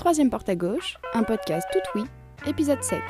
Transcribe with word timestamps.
Troisième 0.00 0.30
porte 0.30 0.48
à 0.48 0.56
gauche, 0.56 0.96
un 1.12 1.24
podcast 1.24 1.68
tout 1.70 1.80
oui, 1.94 2.04
épisode 2.46 2.82
7. 2.82 3.02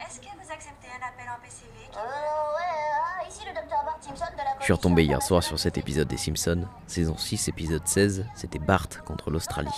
Est-ce 0.00 0.20
que 0.20 0.26
vous 0.26 0.50
acceptez 0.52 0.88
un 0.88 1.06
appel 1.06 1.26
en 1.28 1.40
PCV 1.42 1.90
qui- 1.90 1.98
Euh, 1.98 2.00
ouais, 2.02 3.28
ici 3.28 3.40
le 3.46 3.54
docteur 3.54 3.84
Bart 3.84 3.98
Simpson 4.00 4.24
de 4.32 4.38
la 4.38 4.58
Je 4.58 4.64
suis 4.64 4.72
retombé 4.72 5.04
hier 5.04 5.20
soir 5.22 5.42
sur 5.42 5.58
cet 5.58 5.76
épisode 5.78 6.08
des 6.08 6.16
Simpsons, 6.16 6.64
saison 6.86 7.16
6, 7.16 7.48
épisode 7.48 7.86
16, 7.86 8.24
c'était 8.34 8.58
Bart 8.58 8.88
contre 9.04 9.30
l'Australie. 9.30 9.68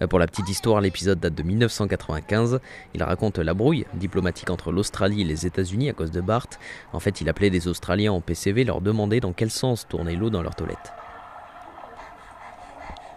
Euh, 0.00 0.06
Pour 0.06 0.18
la 0.20 0.26
petite 0.28 0.48
histoire, 0.48 0.80
l'épisode 0.80 1.18
date 1.18 1.34
de 1.34 1.42
1995. 1.42 2.60
Il 2.94 3.02
raconte 3.02 3.38
la 3.38 3.52
brouille 3.54 3.84
diplomatique 3.94 4.48
entre 4.50 4.70
l'Australie 4.70 5.22
et 5.22 5.24
les 5.24 5.44
États-Unis 5.44 5.90
à 5.90 5.92
cause 5.92 6.12
de 6.12 6.20
Bart. 6.20 6.46
En 6.92 7.00
fait, 7.00 7.20
il 7.20 7.28
appelait 7.28 7.50
des 7.50 7.66
Australiens 7.66 8.12
en 8.12 8.20
PCV 8.20 8.62
leur 8.64 8.80
demander 8.80 9.18
dans 9.18 9.32
quel 9.32 9.50
sens 9.50 9.86
tournait 9.88 10.14
l'eau 10.14 10.30
dans 10.30 10.42
leur 10.42 10.54
toilette. 10.54 10.92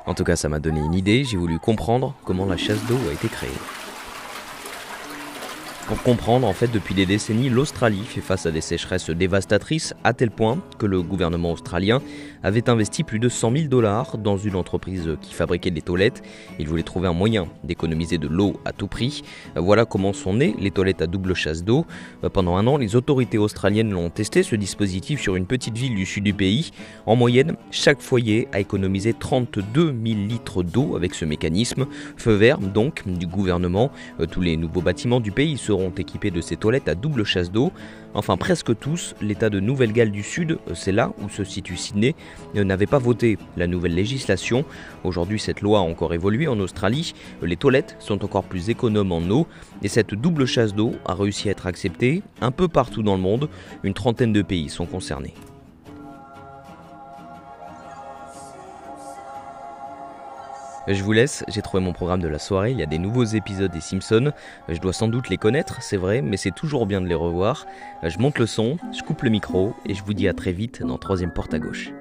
En 0.08 0.16
tout 0.16 0.24
cas, 0.24 0.36
ça 0.36 0.50
m'a 0.50 0.60
donné 0.60 0.80
une 0.80 0.96
idée, 0.96 1.24
j'ai 1.24 1.38
voulu 1.38 1.60
comprendre 1.60 2.16
comment 2.26 2.46
la 2.48 2.58
chasse 2.58 2.84
d'eau 2.86 2.98
a 3.10 3.14
été 3.14 3.28
créée. 3.30 3.50
Pour 5.92 6.04
comprendre, 6.04 6.48
en 6.48 6.54
fait, 6.54 6.72
depuis 6.72 6.96
des 6.96 7.06
décennies, 7.06 7.50
l'Australie 7.50 8.06
fait 8.06 8.22
face 8.22 8.46
à 8.46 8.52
des 8.52 8.62
sécheresses 8.62 9.10
dévastatrices 9.10 9.94
à 10.06 10.14
tel 10.14 10.32
point 10.32 10.58
que 10.80 10.86
le 10.86 11.02
gouvernement 11.02 11.52
australien 11.52 12.02
avait 12.44 12.70
investi 12.70 13.04
plus 13.04 13.20
de 13.20 13.28
100 13.28 13.52
000 13.52 13.68
dollars 13.68 14.18
dans 14.18 14.38
une 14.38 14.56
entreprise 14.56 15.18
qui 15.22 15.34
fabriquait 15.34 15.70
des 15.70 15.82
toilettes. 15.82 16.24
Il 16.60 16.70
voulait 16.70 16.84
trouver 16.84 17.10
un 17.10 17.14
moyen 17.14 17.50
d'économiser 17.66 18.18
de 18.18 18.30
l'eau 18.30 18.54
à 18.64 18.72
tout 18.72 18.88
prix. 18.88 19.22
Voilà 19.58 19.84
comment 19.84 20.14
sont 20.14 20.34
nées 20.34 20.56
les 20.62 20.72
toilettes 20.72 21.02
à 21.02 21.08
double 21.08 21.34
chasse 21.34 21.66
d'eau. 21.66 21.86
Pendant 22.32 22.56
un 22.56 22.68
an, 22.68 22.78
les 22.78 22.96
autorités 22.96 23.38
australiennes 23.38 23.92
l'ont 23.92 24.10
testé, 24.10 24.44
ce 24.44 24.56
dispositif, 24.56 25.20
sur 25.20 25.36
une 25.36 25.46
petite 25.46 25.78
ville 25.78 25.96
du 25.96 26.06
sud 26.06 26.24
du 26.24 26.34
pays. 26.34 26.72
En 27.06 27.18
moyenne, 27.18 27.58
chaque 27.70 28.00
foyer 28.00 28.48
a 28.54 28.62
économisé 28.62 29.14
32 29.14 29.88
000 29.88 29.94
litres 30.26 30.64
d'eau 30.64 30.96
avec 30.96 31.14
ce 31.16 31.26
mécanisme. 31.26 31.86
Feu 32.16 32.36
vert, 32.36 32.60
donc, 32.60 33.04
du 33.06 33.28
gouvernement. 33.28 33.92
Euh, 34.22 34.26
Tous 34.26 34.40
les 34.40 34.56
nouveaux 34.56 34.82
bâtiments 34.82 35.20
du 35.20 35.34
pays 35.34 35.58
seront 35.58 35.81
équipés 35.90 36.32
de 36.32 36.42
ces 36.42 36.56
toilettes 36.56 36.88
à 36.88 36.96
double 36.96 37.24
chasse 37.24 37.52
d'eau. 37.52 37.72
Enfin, 38.14 38.38
presque 38.38 38.78
tous, 38.78 39.16
l'État 39.22 39.50
de 39.50 39.60
Nouvelle-Galles 39.60 40.12
du 40.12 40.24
Sud, 40.24 40.60
c'est 40.74 40.92
là 40.92 41.14
où 41.22 41.30
se 41.30 41.44
situe 41.44 41.78
Sydney, 41.78 42.16
euh, 42.56 42.64
n'avait 42.64 42.86
pas 42.86 43.00
voté 43.00 43.38
la 43.58 43.68
nouvelle 43.68 43.96
législation. 43.96 44.66
Aujourd'hui, 45.04 45.40
cette 45.40 45.62
loi 45.62 45.80
a 45.80 45.82
encore 45.82 46.14
évolué 46.14 46.48
en 46.48 46.60
Australie. 46.60 47.14
Les 47.42 47.56
toilettes 47.56 47.96
sont 48.00 48.24
encore 48.24 48.44
plus 48.44 48.70
économes 48.70 49.12
en 49.12 49.22
eau 49.30 49.48
et 49.82 49.88
cette 49.88 50.14
double 50.14 50.46
chasse 50.46 50.76
d'eau 50.76 50.94
a 51.06 51.14
réussi 51.14 51.48
à 51.48 51.52
être 51.52 51.68
acceptée 51.68 52.22
un 52.42 52.52
peu 52.52 52.68
partout 52.68 53.04
dans 53.04 53.16
le 53.16 53.22
monde. 53.22 53.50
Une 53.84 53.94
trentaine 53.94 54.34
de 54.34 54.42
pays 54.42 54.70
sont 54.70 54.86
concernés. 54.86 55.34
Je 60.88 61.04
vous 61.04 61.12
laisse, 61.12 61.44
j'ai 61.48 61.62
trouvé 61.62 61.84
mon 61.84 61.94
programme 61.94 62.22
de 62.22 62.28
la 62.28 62.40
soirée, 62.40 62.72
il 62.72 62.80
y 62.80 62.84
a 62.84 62.88
des 62.88 62.98
nouveaux 62.98 63.24
épisodes 63.24 63.72
des 63.72 63.82
Simpsons, 63.82 64.32
je 64.68 64.80
dois 64.80 64.94
sans 64.94 65.08
doute 65.08 65.30
les 65.30 65.38
connaître, 65.38 65.82
c'est 65.82 65.98
vrai, 65.98 66.22
mais 66.22 66.38
c'est 66.38 66.52
toujours 66.52 66.88
bien 66.88 67.02
de 67.02 67.08
les 67.08 67.16
revoir. 67.16 67.68
Je 68.04 68.18
monte 68.18 68.40
le 68.40 68.48
son, 68.48 68.78
je 68.92 69.04
coupe 69.04 69.22
le 69.22 69.30
micro 69.30 69.76
et 69.86 69.94
je 69.94 70.04
vous 70.04 70.14
dis 70.14 70.28
à 70.28 70.34
très 70.34 70.52
vite 70.52 70.82
dans 70.82 70.98
troisième 70.98 71.32
porte 71.32 71.54
à 71.54 71.60
gauche. 71.60 71.92